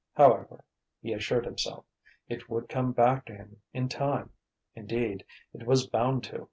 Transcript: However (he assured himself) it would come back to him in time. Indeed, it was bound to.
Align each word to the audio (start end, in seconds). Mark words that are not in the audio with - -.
However 0.15 0.65
(he 0.99 1.13
assured 1.13 1.45
himself) 1.45 1.85
it 2.27 2.49
would 2.49 2.67
come 2.67 2.91
back 2.91 3.23
to 3.25 3.35
him 3.35 3.61
in 3.71 3.87
time. 3.87 4.31
Indeed, 4.73 5.23
it 5.53 5.67
was 5.67 5.85
bound 5.85 6.23
to. 6.23 6.39